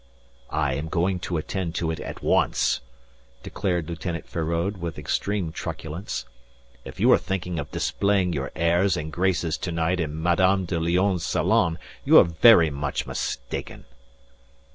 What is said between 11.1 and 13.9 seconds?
salon you are very much mistaken."